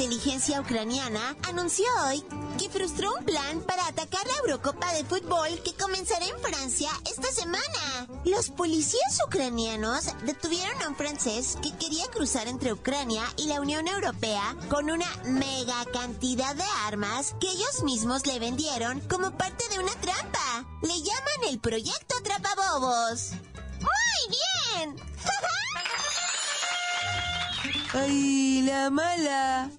Inteligencia 0.00 0.58
ucraniana 0.62 1.36
anunció 1.46 1.84
hoy 2.06 2.24
que 2.58 2.70
frustró 2.70 3.14
un 3.18 3.22
plan 3.22 3.60
para 3.60 3.86
atacar 3.86 4.26
la 4.26 4.32
Eurocopa 4.38 4.90
de 4.94 5.04
fútbol 5.04 5.48
que 5.62 5.74
comenzará 5.74 6.24
en 6.24 6.38
Francia 6.38 6.88
esta 7.04 7.30
semana. 7.30 8.08
Los 8.24 8.48
policías 8.48 9.20
ucranianos 9.26 10.06
detuvieron 10.24 10.80
a 10.80 10.88
un 10.88 10.96
francés 10.96 11.58
que 11.62 11.76
quería 11.76 12.06
cruzar 12.06 12.48
entre 12.48 12.72
Ucrania 12.72 13.22
y 13.36 13.48
la 13.48 13.60
Unión 13.60 13.86
Europea 13.88 14.56
con 14.70 14.90
una 14.90 15.04
mega 15.26 15.84
cantidad 15.92 16.54
de 16.54 16.64
armas 16.86 17.34
que 17.38 17.50
ellos 17.50 17.82
mismos 17.84 18.26
le 18.26 18.38
vendieron 18.38 19.00
como 19.00 19.36
parte 19.36 19.68
de 19.68 19.80
una 19.80 19.92
trampa. 20.00 20.64
Le 20.80 20.96
llaman 21.02 21.50
el 21.50 21.60
proyecto 21.60 22.14
Atrapabobos. 22.20 23.32
¡Muy 23.80 24.38
bien! 24.78 24.96
¡Ay, 27.92 28.62
la 28.62 28.88
mala! 28.88 29.70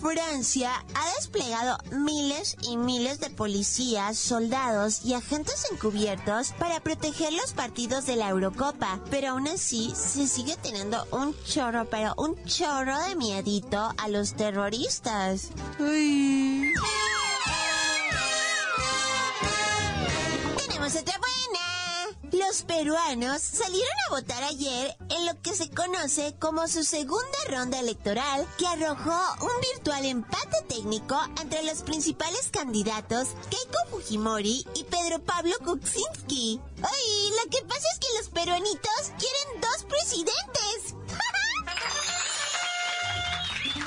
Francia 0.00 0.84
ha 0.94 1.14
desplegado 1.16 1.78
miles 1.92 2.56
y 2.62 2.76
miles 2.76 3.20
de 3.20 3.30
policías, 3.30 4.18
soldados 4.18 5.04
y 5.04 5.14
agentes 5.14 5.66
encubiertos 5.70 6.52
para 6.58 6.80
proteger 6.80 7.32
los 7.32 7.52
partidos 7.52 8.06
de 8.06 8.16
la 8.16 8.28
Eurocopa, 8.28 9.00
pero 9.10 9.30
aún 9.30 9.48
así 9.48 9.92
se 9.94 10.26
sigue 10.26 10.56
teniendo 10.56 11.06
un 11.10 11.34
chorro, 11.44 11.88
pero 11.90 12.14
un 12.16 12.42
chorro 12.44 12.98
de 13.08 13.16
miedito 13.16 13.92
a 13.96 14.08
los 14.08 14.34
terroristas. 14.34 15.50
Ay. 15.78 16.72
Tenemos 20.56 20.94
otra 20.96 21.18
buena. 21.18 21.29
Los 22.32 22.62
peruanos 22.62 23.42
salieron 23.42 23.96
a 24.06 24.14
votar 24.14 24.42
ayer 24.44 24.96
en 25.08 25.26
lo 25.26 25.40
que 25.42 25.52
se 25.52 25.68
conoce 25.68 26.36
como 26.38 26.68
su 26.68 26.84
segunda 26.84 27.38
ronda 27.48 27.80
electoral, 27.80 28.46
que 28.56 28.66
arrojó 28.68 29.18
un 29.40 29.60
virtual 29.74 30.04
empate 30.04 30.62
técnico 30.68 31.18
entre 31.42 31.64
los 31.64 31.82
principales 31.82 32.48
candidatos 32.52 33.28
Keiko 33.50 33.78
Fujimori 33.90 34.64
y 34.74 34.84
Pedro 34.84 35.18
Pablo 35.24 35.54
Kuczynski. 35.64 36.60
Ay, 36.76 37.30
lo 37.42 37.50
que 37.50 37.64
pasa 37.66 37.88
es 37.92 37.98
que 37.98 38.18
los 38.18 38.28
peruanitos 38.28 39.12
quieren 39.18 39.60
dos 39.60 39.84
presidentes. 39.88 40.94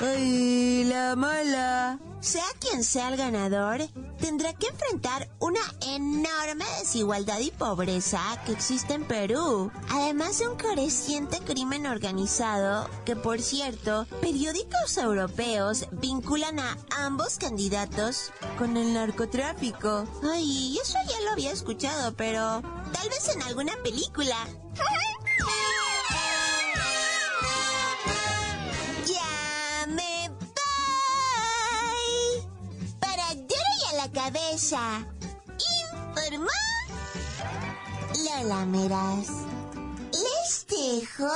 Ay, 0.02 0.84
la 0.84 1.16
mala. 1.16 1.98
Sea 2.24 2.46
quien 2.58 2.82
sea 2.84 3.08
el 3.10 3.18
ganador, 3.18 3.86
tendrá 4.18 4.54
que 4.54 4.68
enfrentar 4.68 5.28
una 5.40 5.60
enorme 5.86 6.64
desigualdad 6.78 7.38
y 7.40 7.50
pobreza 7.50 8.18
que 8.46 8.52
existe 8.52 8.94
en 8.94 9.04
Perú, 9.04 9.70
además 9.90 10.38
de 10.38 10.48
un 10.48 10.56
creciente 10.56 11.40
crimen 11.40 11.86
organizado 11.86 12.88
que, 13.04 13.14
por 13.14 13.42
cierto, 13.42 14.06
periódicos 14.22 14.96
europeos 14.96 15.86
vinculan 15.92 16.60
a 16.60 16.78
ambos 16.96 17.36
candidatos 17.36 18.32
con 18.56 18.78
el 18.78 18.94
narcotráfico. 18.94 20.08
Ay, 20.22 20.78
eso 20.82 20.96
ya 21.06 21.20
lo 21.26 21.32
había 21.32 21.52
escuchado, 21.52 22.14
pero 22.14 22.62
tal 22.90 23.08
vez 23.10 23.28
en 23.34 23.42
alguna 23.42 23.74
película. 23.82 24.36
a 34.54 34.56
la 34.56 34.60
cabeza. 34.60 35.02
Informó 36.14 36.54
Lola 38.24 38.64
Meras. 38.66 39.28
Les 40.12 40.66
dejo 40.68 41.24
un 41.24 41.30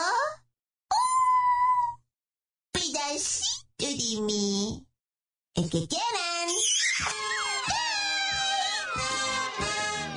pedacito 2.72 3.66
de 3.78 4.20
mí. 4.22 4.86
El 5.54 5.68
que 5.68 5.88
quieran. 5.88 6.48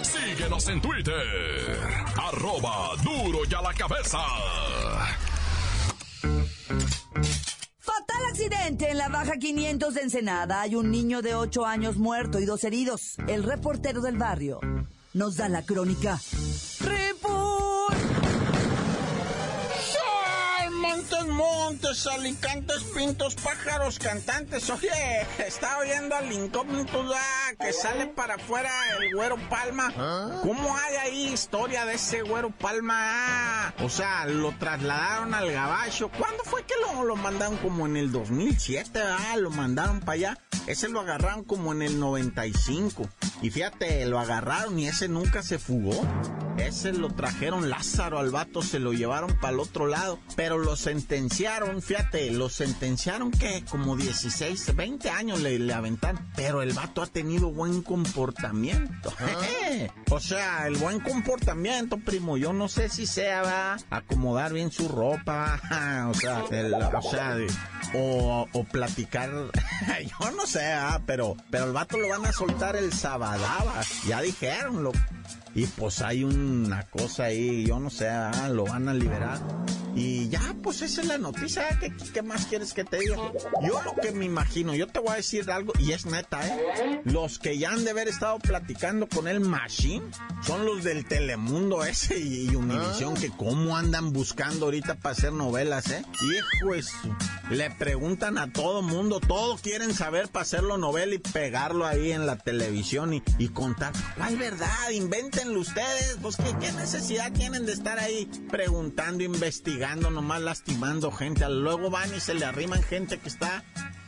Síguenos 0.04 0.68
en 0.68 0.82
Twitter, 0.82 1.80
arroba 2.18 2.96
duro 3.04 3.40
y 3.50 3.54
a 3.54 3.62
la 3.62 3.74
cabeza. 3.74 4.20
En 8.80 8.98
la 8.98 9.10
Baja 9.10 9.38
500 9.38 9.94
de 9.94 10.02
Ensenada. 10.02 10.62
Hay 10.62 10.76
un 10.76 10.92
niño 10.92 11.22
de 11.22 11.36
8 11.36 11.66
años 11.66 11.98
muerto 11.98 12.40
y 12.40 12.46
dos 12.46 12.64
heridos. 12.64 13.18
El 13.28 13.44
reportero 13.44 14.00
del 14.00 14.18
barrio 14.18 14.62
nos 15.14 15.36
da 15.36 15.50
la 15.50 15.64
crónica. 15.64 16.18
Montes, 21.32 22.08
alicantes, 22.08 22.84
pintos, 22.96 23.36
pájaros, 23.36 24.00
cantantes. 24.00 24.70
Oye, 24.70 24.90
está 25.40 25.80
oyendo 25.80 26.16
al 26.16 26.32
incógnito 26.32 26.92
que 27.60 27.74
sale 27.74 28.08
para 28.08 28.36
afuera 28.36 28.70
el 29.00 29.14
güero 29.14 29.38
Palma. 29.50 29.92
¿Cómo 30.42 30.76
hay 30.78 30.96
ahí 30.96 31.34
historia 31.34 31.86
de 31.86 31.96
ese 31.96 32.22
güero 32.22 32.52
Palma? 32.52 32.94
Ah, 32.98 33.74
o 33.84 33.90
sea, 33.90 34.26
lo 34.26 34.52
trasladaron 34.58 35.34
al 35.34 35.52
gabacho. 35.52 36.10
¿Cuándo 36.10 36.44
fue 36.44 36.64
que 36.64 36.76
lo, 36.82 37.04
lo 37.04 37.16
mandaron? 37.16 37.58
Como 37.58 37.86
en 37.86 37.98
el 37.98 38.12
2007, 38.12 39.00
ah, 39.02 39.38
lo 39.38 39.50
mandaron 39.50 40.00
para 40.00 40.14
allá. 40.14 40.38
Ese 40.68 40.90
lo 40.90 41.00
agarraron 41.00 41.44
como 41.44 41.72
en 41.72 41.82
el 41.82 42.00
95. 42.00 43.10
Y 43.42 43.50
fíjate, 43.50 44.06
lo 44.06 44.20
agarraron 44.20 44.78
y 44.78 44.88
ese 44.88 45.08
nunca 45.08 45.42
se 45.42 45.58
fugó. 45.58 46.00
Ese 46.58 46.94
lo 46.94 47.10
trajeron 47.10 47.70
Lázaro 47.70 48.20
al 48.20 48.30
vato, 48.30 48.62
se 48.62 48.80
lo 48.80 48.94
llevaron 48.94 49.36
para 49.40 49.54
el 49.54 49.60
otro 49.60 49.88
lado. 49.88 50.20
Pero 50.36 50.60
lo 50.60 50.76
sentenciaron, 50.76 51.21
fíjate, 51.30 52.32
lo 52.32 52.50
sentenciaron 52.50 53.32
que 53.32 53.64
como 53.70 53.96
16, 53.96 54.76
20 54.76 55.10
años 55.10 55.40
le, 55.42 55.60
le 55.60 55.74
aventaron. 55.74 56.28
Pero 56.36 56.62
el 56.62 56.74
vato 56.74 57.02
ha 57.02 57.08
tenido 57.08 57.52
buen 57.52 57.82
comportamiento. 57.82 59.14
o 60.10 60.20
sea, 60.20 60.68
el 60.68 60.78
buen 60.78 61.00
comportamiento, 61.00 61.98
primo. 61.98 62.38
Yo 62.38 62.54
no 62.54 62.68
sé 62.68 62.90
si 62.90 63.06
sea, 63.06 63.42
va, 63.42 63.78
acomodar 63.90 64.54
bien 64.54 64.72
su 64.72 64.88
ropa. 64.88 65.60
o 66.10 66.14
sea, 66.14 66.44
el- 66.52 66.74
o 66.74 67.02
sea, 67.02 67.36
de- 67.36 67.48
o, 67.94 68.48
o 68.54 68.64
platicar. 68.66 69.30
Yo 70.20 70.32
no 70.32 70.46
sé, 70.46 70.72
ah, 70.72 71.02
pero, 71.06 71.36
pero 71.50 71.66
el 71.66 71.74
vato 71.74 71.98
lo 71.98 72.08
van 72.10 72.26
a 72.26 72.32
soltar 72.32 72.76
el 72.76 72.94
sabadaba. 72.94 73.82
Ya 74.08 74.22
dijeron, 74.22 74.84
lo, 74.84 74.92
y 75.54 75.66
pues 75.66 76.02
hay 76.02 76.24
una 76.24 76.84
cosa 76.84 77.26
ahí, 77.26 77.66
yo 77.66 77.80
no 77.80 77.90
sé, 77.90 78.08
ah, 78.08 78.50
lo 78.50 78.66
van 78.66 78.88
a 78.88 78.94
liberar. 78.94 79.40
Y 79.94 80.30
ya, 80.30 80.56
pues 80.64 80.82
esa 80.82 81.02
es 81.02 81.08
la 81.08 81.18
noticia. 81.18 81.68
¿Qué, 81.80 81.92
qué 82.14 82.22
más 82.22 82.46
quieres 82.46 82.74
que 82.74 82.86
te 82.86 83.00
diga? 83.00 83.18
Yo 83.62 83.82
lo 83.84 83.94
que 84.02 84.14
me 84.14 84.24
imagino, 84.24 84.74
yo 84.74 84.88
te 84.88 85.00
voy 85.00 85.10
a 85.12 85.16
decir 85.16 85.52
algo, 85.52 85.74
y 85.80 85.92
es 85.92 86.06
neta, 86.06 86.48
¿eh? 86.48 87.02
Los 87.04 87.40
que 87.40 87.58
ya 87.58 87.72
han 87.72 87.84
de 87.84 87.92
haber 87.92 88.08
estado 88.08 88.40
platicando 88.40 89.10
con 89.10 89.28
el 89.28 89.42
Machine 89.42 90.06
son 90.44 90.66
los 90.66 90.86
del 90.86 91.06
Telemundo 91.06 91.84
ese 91.84 92.18
y, 92.18 92.56
Univisión, 92.56 93.16
que 93.16 93.30
cómo 93.30 93.76
andan 93.76 94.14
buscando 94.14 94.66
ahorita 94.66 94.96
para 94.96 95.14
hacer 95.14 95.34
novelas, 95.34 95.90
¿eh? 95.92 96.06
Hijo 96.22 96.74
eso. 96.74 96.96
Le 97.50 97.70
preguntan 97.72 98.38
a 98.38 98.54
todo 98.54 98.82
mundo, 98.82 99.20
todos 99.20 99.60
quieren 99.60 99.94
saber 99.94 100.30
para 100.30 100.44
hacerlo 100.44 100.78
novela 100.78 101.16
y 101.16 101.20
pegarlo 101.20 101.86
ahí 101.86 102.14
en 102.14 102.26
la 102.26 102.38
televisión 102.38 103.14
y, 103.14 103.22
y 103.38 103.50
contar. 103.50 103.92
hay 104.20 104.36
verdad, 104.36 104.90
invéntenlo 105.22 105.60
ustedes. 105.60 106.18
Pues 106.22 106.38
¿qué, 106.38 106.72
necesidad 106.74 107.32
tienen 107.34 107.66
de 107.66 107.74
estar 107.74 108.00
ahí 108.00 108.30
preguntando, 108.50 109.24
investigando, 109.24 110.10
nomás 110.10 110.42
lastimando 110.42 111.12
gente. 111.12 111.48
Luego 111.50 111.90
van 111.90 112.14
y 112.16 112.20
se 112.20 112.34
le 112.34 112.46
arriman 112.46 112.82
gente 112.84 113.20
que 113.20 113.30
está, 113.30 113.64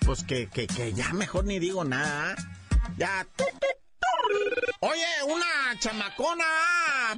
pues 0.05 0.23
que, 0.23 0.47
que, 0.47 0.67
que 0.67 0.93
ya 0.93 1.13
mejor 1.13 1.45
ni 1.45 1.59
digo 1.59 1.83
nada. 1.83 2.35
Ya. 2.97 3.27
Oye, 4.85 5.05
una 5.29 5.79
chamacona, 5.79 6.43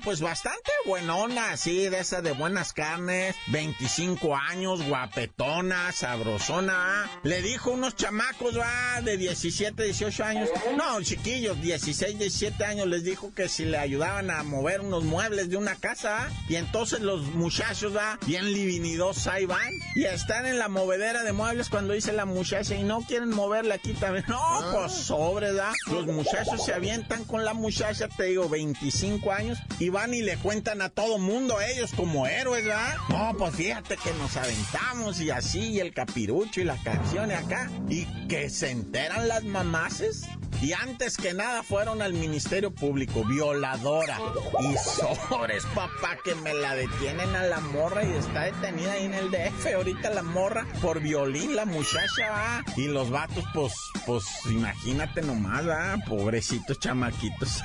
pues 0.04 0.22
bastante 0.22 0.72
buenona, 0.86 1.58
sí, 1.58 1.90
de 1.90 1.98
esa 1.98 2.22
de 2.22 2.32
buenas 2.32 2.74
carnes, 2.74 3.36
25 3.48 4.36
años, 4.36 4.84
guapetona, 4.84 5.92
sabrosona. 5.92 7.10
Le 7.24 7.42
dijo 7.42 7.72
unos 7.72 7.96
chamacos, 7.96 8.56
va, 8.56 9.02
de 9.02 9.18
17, 9.18 9.84
18 9.84 10.24
años, 10.24 10.50
no, 10.78 11.02
chiquillos, 11.02 11.60
16, 11.60 12.20
17 12.20 12.64
años, 12.66 12.86
les 12.86 13.04
dijo 13.04 13.34
que 13.34 13.50
si 13.50 13.66
le 13.66 13.80
ayudaban 13.80 14.30
a 14.30 14.44
mover 14.44 14.82
unos 14.82 15.04
muebles 15.04 15.50
de 15.50 15.58
una 15.58 15.76
casa, 15.76 16.30
y 16.48 16.58
entonces 16.58 17.00
los 17.00 17.24
muchachos, 17.34 17.98
va, 17.98 18.20
bien 18.28 18.46
livinidos 18.46 19.26
ahí 19.26 19.48
van, 19.48 19.74
y 19.96 20.04
están 20.04 20.46
en 20.46 20.60
la 20.60 20.68
movedera 20.68 21.24
de 21.24 21.34
muebles 21.34 21.70
cuando 21.70 21.96
dice 21.96 22.14
la 22.14 22.26
muchacha, 22.26 22.76
y 22.76 22.84
no 22.84 23.02
quieren 23.02 23.30
moverle 23.30 23.74
aquí 23.74 23.94
también. 23.94 24.26
No, 24.28 24.40
pues 24.72 24.92
sobre, 24.92 25.52
va, 25.52 25.74
los 25.88 26.06
muchachos 26.06 26.64
se 26.64 26.72
avientan 26.72 27.26
con 27.26 27.44
la 27.44 27.55
muchacha, 27.56 28.08
te 28.08 28.26
digo, 28.26 28.48
25 28.50 29.32
años, 29.32 29.58
y 29.80 29.90
van 29.90 30.14
y 30.14 30.22
le 30.22 30.38
cuentan 30.38 30.82
a 30.82 30.90
todo 30.90 31.18
mundo, 31.18 31.60
ellos 31.62 31.92
como 31.96 32.28
héroes, 32.28 32.66
¿verdad? 32.66 32.96
No, 33.10 33.36
pues 33.38 33.56
fíjate 33.56 33.98
que 33.98 34.14
nos 34.14 34.36
aventamos 34.38 35.20
y 35.22 35.30
así, 35.30 35.72
y 35.72 35.80
el 35.80 35.94
capirucho 35.94 36.62
y 36.62 36.66
la 36.66 36.78
canción 36.84 37.32
acá, 37.32 37.70
y 37.90 38.06
que 38.28 38.50
se 38.50 38.72
enteran 38.72 39.28
las 39.28 39.44
mamaces 39.44 40.26
y 40.66 40.74
antes 40.74 41.18
que 41.18 41.32
nada 41.36 41.62
fueron 41.62 42.02
al 42.02 42.14
Ministerio 42.14 42.74
Público, 42.74 43.24
violadora. 43.24 44.18
Y 44.62 44.76
sobres, 44.78 45.64
papá, 45.76 46.18
que 46.24 46.34
me 46.34 46.56
la 46.56 46.74
detienen 46.74 47.36
a 47.36 47.44
la 47.44 47.60
morra 47.60 48.04
y 48.04 48.12
está 48.14 48.46
detenida 48.46 48.94
ahí 48.94 49.06
en 49.06 49.14
el 49.14 49.30
DF. 49.30 49.76
Ahorita 49.76 50.10
la 50.10 50.24
morra 50.24 50.66
por 50.82 51.02
violín, 51.02 51.56
la 51.56 51.66
muchacha 51.66 52.32
va. 52.32 52.64
Y 52.78 52.88
los 52.88 53.12
vatos, 53.12 53.44
pues, 53.54 53.74
pues, 54.08 54.26
imagínate 54.50 55.22
nomás, 55.22 55.68
va. 55.68 55.98
Pobrecitos 56.08 56.80
chamaquitos. 56.80 57.62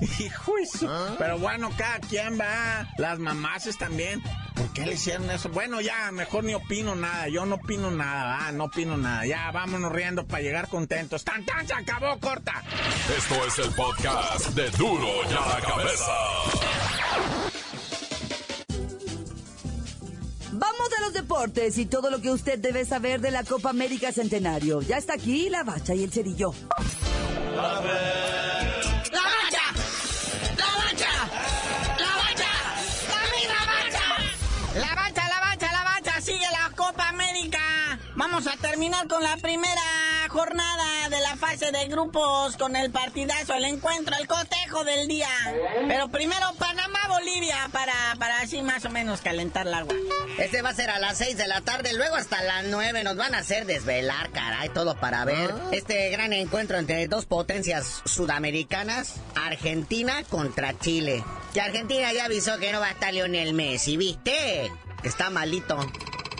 Hijo 0.18 0.58
eso. 0.58 0.88
¿Ah? 0.90 1.14
Pero 1.16 1.38
bueno, 1.38 1.70
cada 1.76 2.00
quien 2.00 2.36
va. 2.36 2.88
Las 2.98 3.20
mamases 3.20 3.78
también. 3.78 4.20
¿Por 4.54 4.72
qué 4.72 4.86
le 4.86 4.94
hicieron 4.94 5.30
eso? 5.30 5.48
Bueno, 5.48 5.80
ya, 5.80 6.12
mejor 6.12 6.44
ni 6.44 6.54
opino 6.54 6.94
nada. 6.94 7.28
Yo 7.28 7.44
no 7.44 7.56
opino 7.56 7.90
nada, 7.90 8.24
va. 8.24 8.52
No 8.52 8.64
opino 8.64 8.96
nada. 8.96 9.26
Ya, 9.26 9.50
vámonos 9.50 9.90
riendo 9.92 10.26
para 10.26 10.42
llegar 10.42 10.68
contentos. 10.68 11.24
¡Tan, 11.24 11.44
tan! 11.44 11.66
Se 11.66 11.74
acabó, 11.74 12.18
corta. 12.20 12.62
Esto 13.16 13.46
es 13.46 13.58
el 13.58 13.74
podcast 13.74 14.48
de 14.50 14.70
Duro 14.70 15.08
ya 15.24 15.40
la 15.40 15.60
cabeza. 15.60 16.12
Vamos 20.52 20.88
a 20.96 21.00
los 21.00 21.12
deportes 21.12 21.78
y 21.78 21.86
todo 21.86 22.10
lo 22.10 22.20
que 22.20 22.30
usted 22.30 22.60
debe 22.60 22.84
saber 22.84 23.20
de 23.20 23.32
la 23.32 23.42
Copa 23.42 23.70
América 23.70 24.12
Centenario. 24.12 24.82
Ya 24.82 24.98
está 24.98 25.14
aquí 25.14 25.50
la 25.50 25.64
bacha 25.64 25.94
y 25.94 26.04
el 26.04 26.12
cerillo. 26.12 26.54
Vamos 38.34 38.52
a 38.52 38.56
terminar 38.56 39.06
con 39.06 39.22
la 39.22 39.36
primera 39.36 39.80
jornada 40.28 41.08
de 41.08 41.20
la 41.20 41.36
fase 41.36 41.70
de 41.70 41.86
grupos 41.86 42.56
con 42.56 42.74
el 42.74 42.90
partidazo, 42.90 43.54
el 43.54 43.64
encuentro, 43.64 44.16
el 44.18 44.26
cotejo 44.26 44.82
del 44.82 45.06
día. 45.06 45.28
Pero 45.86 46.08
primero 46.08 46.52
Panamá-Bolivia 46.58 47.68
para, 47.70 47.94
para 48.18 48.40
así 48.40 48.60
más 48.60 48.84
o 48.86 48.90
menos 48.90 49.20
calentar 49.20 49.66
la 49.66 49.78
agua. 49.78 49.94
Este 50.36 50.62
va 50.62 50.70
a 50.70 50.74
ser 50.74 50.90
a 50.90 50.98
las 50.98 51.18
6 51.18 51.36
de 51.36 51.46
la 51.46 51.60
tarde, 51.60 51.92
luego 51.92 52.16
hasta 52.16 52.42
las 52.42 52.64
9 52.64 53.04
nos 53.04 53.14
van 53.14 53.36
a 53.36 53.38
hacer 53.38 53.66
desvelar, 53.66 54.32
caray, 54.32 54.68
todo 54.70 54.96
para 54.96 55.24
ver 55.24 55.52
ah. 55.52 55.68
este 55.70 56.10
gran 56.10 56.32
encuentro 56.32 56.76
entre 56.78 57.06
dos 57.06 57.26
potencias 57.26 58.02
sudamericanas, 58.04 59.14
Argentina 59.36 60.24
contra 60.28 60.76
Chile. 60.76 61.22
Que 61.52 61.60
Argentina 61.60 62.12
ya 62.12 62.24
avisó 62.24 62.58
que 62.58 62.72
no 62.72 62.80
va 62.80 62.88
a 62.88 62.90
estar 62.90 63.14
Lionel 63.14 63.54
Messi, 63.54 63.96
¿viste? 63.96 64.72
Está 65.04 65.30
malito. 65.30 65.78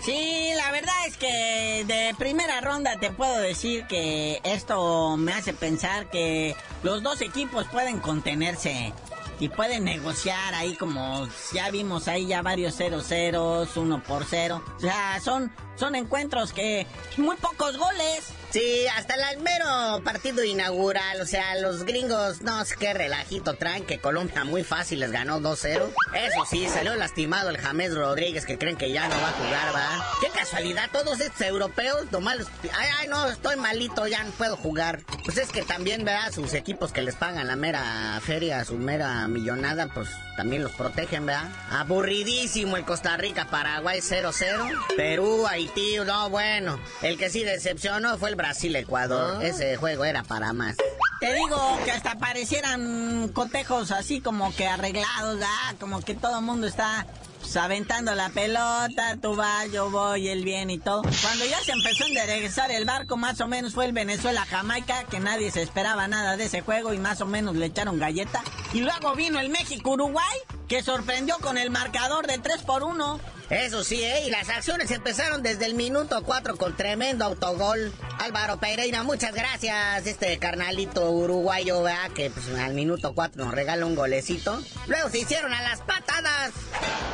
Sí, 0.05 0.53
la 0.55 0.71
verdad 0.71 0.95
es 1.07 1.17
que 1.17 1.85
de 1.87 2.15
primera 2.19 2.61
ronda 2.61 2.99
te 3.01 3.11
puedo 3.11 3.39
decir 3.39 3.87
que 3.87 4.39
esto 4.45 5.17
me 5.17 5.33
hace 5.33 5.55
pensar 5.55 6.11
que 6.11 6.55
los 6.83 7.03
dos 7.03 7.23
equipos 7.23 7.67
pueden 7.73 8.01
contenerse 8.01 8.93
y 9.41 9.49
pueden 9.49 9.85
negociar 9.85 10.53
ahí 10.55 10.75
como 10.75 11.27
ya 11.55 11.71
vimos 11.71 12.07
ahí 12.07 12.27
ya 12.27 12.43
varios 12.43 12.79
0-0, 12.79 13.67
1 13.75 14.03
por 14.03 14.27
0. 14.27 14.63
O 14.77 14.81
sea, 14.81 15.19
son, 15.23 15.51
son 15.77 15.95
encuentros 15.95 16.53
que 16.53 16.87
muy 17.17 17.37
pocos 17.37 17.77
goles. 17.77 18.25
Sí, 18.51 18.87
hasta 18.97 19.15
el 19.33 19.41
mero 19.41 20.01
partido 20.05 20.45
inaugural, 20.45 21.21
o 21.21 21.27
sea, 21.27 21.57
los 21.57 21.83
gringos, 21.83 22.43
no 22.43 22.65
sé 22.65 22.77
qué 22.79 22.95
relajito 22.95 23.55
traen, 23.55 23.85
que 23.85 23.99
Colombia 23.99 24.45
muy 24.45 24.63
fácil 24.63 25.01
les 25.01 25.11
ganó 25.11 25.41
2-0. 25.41 25.91
Eso 26.15 26.45
sí, 26.49 26.69
salió 26.69 26.95
lastimado 26.95 27.51
el 27.51 27.59
James 27.59 27.95
Rodríguez, 27.95 28.47
que 28.47 28.57
creen 28.57 28.77
que 28.77 28.93
ya 28.93 29.09
no 29.09 29.17
va 29.21 29.29
a 29.31 29.33
jugar, 29.33 29.75
¿va? 29.75 30.07
Qué 30.21 30.29
casualidad, 30.29 30.89
todos 30.93 31.21
estos 31.21 31.41
europeos, 31.41 32.07
nomás 32.13 32.35
Ay, 32.73 32.89
ay, 33.01 33.09
no, 33.09 33.29
estoy 33.29 33.57
malito, 33.57 34.07
ya 34.07 34.23
no 34.23 34.31
puedo 34.33 34.57
jugar. 34.57 35.01
Pues 35.25 35.37
es 35.39 35.51
que 35.51 35.63
también, 35.63 36.05
¿verdad? 36.05 36.33
Sus 36.33 36.55
equipos 36.55 36.93
que 36.93 37.03
les 37.03 37.17
pagan 37.17 37.47
la 37.47 37.57
mera 37.57 38.21
feria, 38.23 38.65
su 38.65 38.75
mera 38.75 39.27
millonada, 39.29 39.89
pues 39.89 40.09
también 40.37 40.63
los 40.63 40.73
protegen, 40.73 41.27
¿verdad? 41.27 41.49
Aburridísimo 41.71 42.77
el 42.77 42.85
Costa 42.85 43.17
Rica, 43.17 43.47
Paraguay 43.51 44.01
0-0. 44.01 44.97
Perú, 44.97 45.47
Haití, 45.65 45.97
no, 46.05 46.29
bueno. 46.29 46.79
El 47.01 47.17
que 47.17 47.31
sí 47.31 47.43
decepcionó 47.43 48.19
fue 48.19 48.29
el 48.29 48.37
Brasil-Ecuador. 48.37 49.39
Ah. 49.41 49.47
Ese 49.47 49.77
juego 49.77 50.05
era 50.05 50.23
para 50.23 50.53
más. 50.53 50.77
Te 51.21 51.33
digo 51.33 51.79
que 51.85 51.91
hasta 51.91 52.19
parecieran 52.19 53.29
cotejos 53.29 53.91
así 53.91 54.21
como 54.21 54.55
que 54.55 54.67
arreglados, 54.67 55.39
¿verdad? 55.39 55.77
Como 55.81 56.03
que 56.03 56.15
todo 56.15 56.41
el 56.41 56.45
mundo 56.45 56.67
está 56.67 57.07
pues, 57.41 57.57
aventando 57.57 58.15
la 58.15 58.29
pelota, 58.29 59.17
tú 59.23 59.37
vas, 59.37 59.73
yo 59.73 59.91
voy, 59.91 60.29
él 60.29 60.45
viene 60.45 60.75
y 60.75 60.79
todo. 60.79 61.01
Cuando 61.01 61.47
ya 61.47 61.59
se 61.61 61.73
empezó 61.73 62.05
a 62.05 62.09
enderezar 62.09 62.71
el 62.71 62.85
barco, 62.85 63.17
más 63.17 63.41
o 63.41 63.49
menos 63.49 63.73
fue 63.73 63.87
el 63.87 63.93
Venezuela-Jamaica, 63.93 65.05
que 65.05 65.19
nadie 65.19 65.51
se 65.51 65.63
esperaba 65.63 66.09
nada 66.09 66.37
de 66.37 66.45
ese 66.45 66.61
juego 66.61 66.93
y 66.93 66.99
más 66.99 67.23
o 67.23 67.27
menos 67.27 67.57
le 67.57 67.67
echaron 67.67 67.99
galleta. 67.99 68.43
Y 68.75 68.81
luego 68.81 69.15
vino 69.15 69.41
el 69.41 69.49
México-Uruguay, 69.49 70.39
que 70.69 70.83
sorprendió 70.83 71.39
con 71.39 71.57
el 71.57 71.71
marcador 71.71 72.27
de 72.27 72.37
3 72.37 72.63
por 72.65 72.83
1. 72.83 73.34
Eso 73.51 73.85
sí, 73.85 74.03
¿eh? 74.03 74.27
y 74.27 74.31
las 74.31 74.49
acciones 74.49 74.91
empezaron 74.91 75.43
desde 75.43 75.67
el 75.67 75.75
minuto 75.75 76.23
4 76.25 76.57
con 76.57 76.77
tremendo 76.77 77.25
autogol. 77.27 77.93
Álvaro 78.19 78.59
Pereira, 78.59 79.03
muchas 79.03 79.35
gracias. 79.35 80.07
Este 80.07 80.39
carnalito 80.39 81.11
uruguayo, 81.11 81.83
¿verdad? 81.83 82.11
Que 82.13 82.31
pues, 82.31 82.49
al 82.59 82.75
minuto 82.75 83.15
4 83.15 83.45
nos 83.45 83.55
regala 83.55 83.85
un 83.85 83.95
golecito. 83.95 84.63
Luego 84.87 85.11
se 85.11 85.19
hicieron 85.19 85.53
a 85.53 85.63
las 85.63 85.81
patadas. 85.81 86.53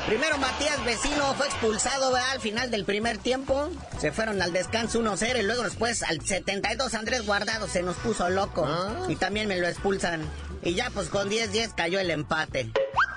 Primero 0.07 0.39
Matías 0.39 0.85
Vecino 0.85 1.35
fue 1.35 1.47
expulsado, 1.47 2.13
¿verdad? 2.13 2.31
Al 2.31 2.41
final 2.41 2.71
del 2.71 2.85
primer 2.85 3.19
tiempo. 3.19 3.69
Se 3.99 4.13
fueron 4.13 4.41
al 4.41 4.53
descanso 4.53 5.01
1-0 5.01 5.41
y 5.41 5.43
luego 5.43 5.65
después 5.65 6.03
al 6.05 6.25
72 6.25 6.95
Andrés 6.95 7.27
Guardado 7.27 7.67
se 7.67 7.83
nos 7.83 7.97
puso 7.97 8.29
loco. 8.31 8.65
Ah. 8.67 9.07
Y 9.09 9.17
también 9.17 9.49
me 9.49 9.59
lo 9.59 9.67
expulsan. 9.67 10.23
Y 10.63 10.75
ya 10.75 10.91
pues 10.91 11.09
con 11.09 11.29
10-10 11.29 11.75
cayó 11.75 11.99
el 11.99 12.11
empate. 12.11 12.71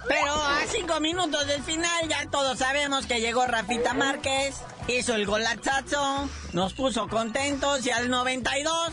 Pero 0.08 0.34
a 0.34 0.62
cinco 0.68 1.00
minutos 1.00 1.48
del 1.48 1.64
final 1.64 2.08
ya 2.10 2.30
todos 2.30 2.60
sabemos 2.60 3.06
que 3.06 3.22
llegó 3.22 3.46
Rafita 3.46 3.94
Márquez, 3.94 4.56
hizo 4.88 5.16
el 5.16 5.26
golazazo, 5.26 6.30
nos 6.52 6.74
puso 6.74 7.08
contentos 7.08 7.86
y 7.86 7.92
al 7.92 8.10
92, 8.10 8.92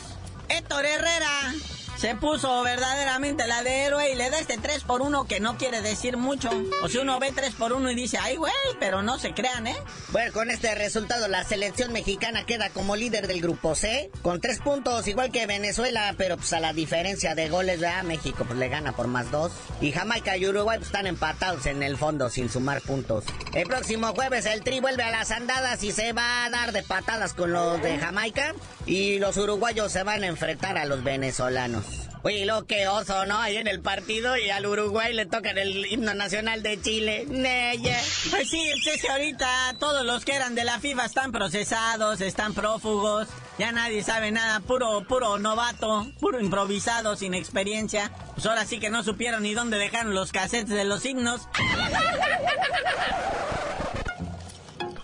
Héctor 0.49 0.87
Herrera 0.87 1.53
se 2.01 2.15
puso 2.15 2.63
verdaderamente 2.63 3.47
la 3.47 3.63
de 3.63 3.85
héroe 3.85 4.11
y 4.11 4.15
le 4.15 4.31
da 4.31 4.39
este 4.39 4.57
3 4.57 4.85
por 4.85 5.03
1 5.03 5.27
que 5.27 5.39
no 5.39 5.59
quiere 5.59 5.83
decir 5.83 6.17
mucho. 6.17 6.49
O 6.83 6.89
si 6.89 6.97
uno 6.97 7.21
ve 7.21 7.31
3 7.31 7.53
por 7.57 7.75
1 7.75 7.91
y 7.91 7.95
dice, 7.95 8.17
ay, 8.19 8.37
güey, 8.37 8.53
pero 8.79 9.03
no 9.03 9.19
se 9.19 9.35
crean, 9.35 9.67
¿eh? 9.67 9.77
Bueno, 10.09 10.33
con 10.33 10.51
este 10.51 10.75
resultado 10.75 11.29
la 11.29 11.45
selección 11.45 11.93
mexicana 11.93 12.47
queda 12.47 12.71
como 12.71 12.97
líder 12.97 13.27
del 13.27 13.43
grupo 13.43 13.75
C, 13.75 14.11
con 14.23 14.41
3 14.41 14.61
puntos, 14.61 15.09
igual 15.09 15.31
que 15.31 15.45
Venezuela, 15.45 16.15
pero 16.17 16.39
pues 16.39 16.55
a 16.55 16.61
la 16.61 16.73
diferencia 16.73 17.35
de 17.35 17.51
goles, 17.51 17.81
¿verdad? 17.81 18.03
México 18.05 18.47
pues 18.47 18.59
le 18.59 18.71
gana 18.71 18.93
por 18.93 19.07
más 19.07 19.31
2. 19.31 19.53
Y 19.83 19.93
Jamaica 19.93 20.39
y 20.39 20.49
Uruguay 20.49 20.79
pues, 20.79 20.89
están 20.89 21.07
empatados 21.07 21.67
en 21.67 21.83
el 21.83 21.99
fondo 21.99 22.31
sin 22.31 22.49
sumar 22.49 22.81
puntos. 22.81 23.25
El 23.53 23.67
próximo 23.67 24.15
jueves 24.15 24.47
el 24.47 24.63
Tri 24.63 24.81
vuelve 24.81 25.03
a 25.03 25.11
las 25.11 25.31
andadas 25.31 25.83
y 25.83 25.93
se 25.93 26.15
va 26.15 26.47
a 26.47 26.51
dar 26.51 26.73
de 26.73 26.83
patadas 26.83 27.35
con 27.35 27.53
los 27.53 27.83
de 27.83 27.99
Jamaica 27.99 28.55
y 28.87 29.19
los 29.19 29.37
uruguayos 29.37 29.93
se 29.93 30.03
van 30.03 30.23
a 30.23 30.29
enfrentar 30.29 30.79
a 30.79 30.87
los 30.87 31.05
venezolanos. 31.05 31.90
Oye, 32.23 32.45
lo 32.45 32.67
que 32.67 32.87
oso, 32.87 33.25
¿no? 33.25 33.39
Ahí 33.39 33.57
en 33.57 33.67
el 33.67 33.81
partido 33.81 34.37
y 34.37 34.51
al 34.51 34.67
Uruguay 34.67 35.15
le 35.15 35.25
tocan 35.25 35.57
el 35.57 35.87
himno 35.87 36.13
nacional 36.13 36.63
de 36.63 36.81
Chile. 36.81 37.25
Neye. 37.27 37.97
Pues 38.31 38.51
sí, 38.51 38.63
es 38.87 39.01
que 39.01 39.09
ahorita 39.09 39.77
todos 39.79 40.05
los 40.05 40.25
que 40.27 40.35
eran 40.35 40.55
de 40.55 40.65
la 40.65 40.79
FIFA 40.81 41.07
están 41.07 41.33
procesados, 41.33 42.21
están 42.21 42.53
prófugos, 42.53 43.29
ya 43.59 43.73
nadie 43.73 44.03
sabe 44.03 44.33
nada, 44.33 44.61
puro, 44.61 45.07
puro 45.09 45.39
novato, 45.39 46.07
puro 46.21 46.41
improvisado, 46.41 47.17
sin 47.17 47.33
experiencia. 47.33 48.11
Pues 48.35 48.45
ahora 48.45 48.67
sí 48.67 48.79
que 48.79 48.91
no 48.91 49.03
supieron 49.03 49.43
ni 49.43 49.55
dónde 49.55 49.79
dejaron 49.79 50.15
los 50.15 50.31
cassettes 50.31 50.69
de 50.69 50.85
los 50.85 51.05
himnos. 51.07 51.49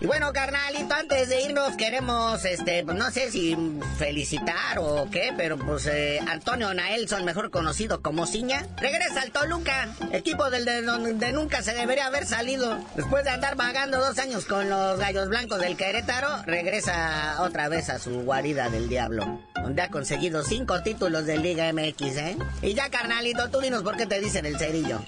Bueno, 0.07 0.31
carnalito, 0.31 0.95
antes 0.95 1.27
de 1.27 1.41
irnos 1.41 1.75
queremos, 1.75 2.45
este, 2.45 2.81
no 2.81 3.11
sé 3.11 3.29
si 3.29 3.57
felicitar 3.97 4.79
o 4.79 5.09
qué, 5.11 5.33
pero 5.35 5.57
pues 5.57 5.85
eh, 5.85 6.21
Antonio 6.25 6.73
Naelson, 6.73 7.25
mejor 7.25 7.51
conocido 7.51 8.01
como 8.01 8.25
Ciña, 8.25 8.65
regresa 8.77 9.21
al 9.21 9.31
Toluca, 9.31 9.89
equipo 10.13 10.49
del 10.49 10.63
de 10.63 10.81
donde 10.81 11.33
nunca 11.33 11.61
se 11.61 11.73
debería 11.73 12.05
haber 12.05 12.25
salido. 12.25 12.79
Después 12.95 13.25
de 13.25 13.31
andar 13.31 13.57
vagando 13.57 13.99
dos 13.99 14.17
años 14.17 14.45
con 14.45 14.69
los 14.69 14.97
Gallos 14.97 15.27
Blancos 15.27 15.59
del 15.59 15.75
Querétaro, 15.75 16.41
regresa 16.45 17.41
otra 17.41 17.67
vez 17.67 17.89
a 17.89 17.99
su 17.99 18.21
guarida 18.21 18.69
del 18.69 18.87
diablo, 18.87 19.41
donde 19.55 19.81
ha 19.81 19.89
conseguido 19.89 20.41
cinco 20.41 20.81
títulos 20.83 21.25
de 21.25 21.37
Liga 21.37 21.69
MX, 21.73 22.01
¿eh? 22.01 22.37
Y 22.61 22.73
ya, 22.75 22.89
carnalito, 22.89 23.49
tú 23.49 23.59
dinos 23.59 23.83
por 23.83 23.97
qué 23.97 24.05
te 24.05 24.21
dicen 24.21 24.45
el 24.45 24.57
cerillo. 24.57 25.01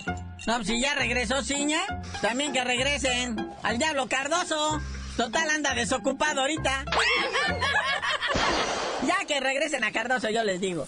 No, 0.49 0.55
pues, 0.55 0.67
si 0.69 0.81
ya 0.81 0.95
regresó 0.95 1.43
Ciña, 1.43 1.79
también 2.23 2.51
que 2.51 2.63
regresen 2.63 3.53
al 3.61 3.77
Diablo 3.77 4.09
Cardoso. 4.09 4.81
Total 5.15 5.47
anda 5.47 5.75
desocupado 5.75 6.41
ahorita. 6.41 6.85
ya 9.05 9.25
que 9.27 9.39
regresen 9.39 9.83
a 9.83 9.91
Cardoso, 9.91 10.27
yo 10.31 10.43
les 10.43 10.59
digo. 10.59 10.87